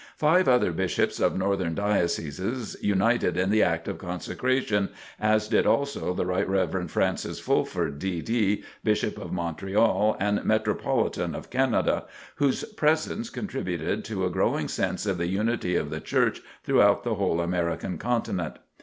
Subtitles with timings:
[0.17, 4.89] Five other Bishops of Northern Dioceses united in the act of Consecration,
[5.19, 6.47] as did also the Rt.
[6.49, 6.89] Rev.
[6.89, 12.05] Francis Fulford, D.D., Bishop of Montreal and Metropolitan of Canada,
[12.37, 17.13] whose presence "contributed to a growing sense of the unity of the Church throughout the
[17.13, 18.55] whole American continent."